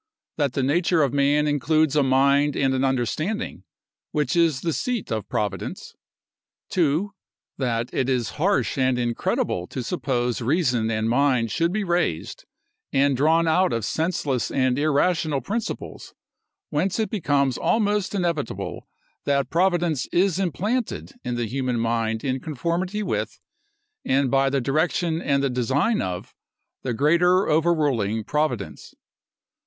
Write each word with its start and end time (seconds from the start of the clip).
That 0.37 0.53
the 0.53 0.63
nature 0.63 1.03
of 1.03 1.13
man 1.13 1.45
includes 1.45 1.95
a 1.95 2.01
mind 2.01 2.55
and 2.55 2.73
understanding, 2.83 3.65
which 4.11 4.35
is 4.35 4.61
the 4.61 4.73
seat 4.73 5.11
of 5.11 5.29
Providence. 5.29 5.93
2. 6.71 7.13
That 7.59 7.93
it 7.93 8.09
is 8.09 8.31
harsh 8.41 8.79
and 8.79 8.97
incredible 8.97 9.67
to 9.67 9.83
suppose 9.83 10.41
reason 10.41 10.89
and 10.89 11.07
mind 11.07 11.51
should 11.51 11.71
be 11.71 11.83
raised, 11.83 12.45
and 12.91 13.15
drawn 13.15 13.47
out 13.47 13.71
of 13.71 13.85
senseless 13.85 14.49
and 14.49 14.79
irrational 14.79 15.39
principles; 15.39 16.15
whence 16.71 16.97
it 16.99 17.11
becomes 17.11 17.59
almost 17.59 18.15
inevitable, 18.15 18.87
that 19.25 19.51
providence 19.51 20.07
is 20.07 20.39
implanted 20.39 21.11
in 21.23 21.35
the 21.35 21.45
human 21.45 21.79
mind 21.79 22.23
in 22.23 22.39
conformity 22.39 23.03
with, 23.03 23.39
and 24.03 24.31
by 24.31 24.49
the 24.49 24.61
direction 24.61 25.21
and 25.21 25.43
the 25.43 25.49
design 25.51 26.01
of 26.01 26.33
the 26.81 26.95
greater 26.95 27.47
overruling 27.47 28.23
Providence. 28.23 28.95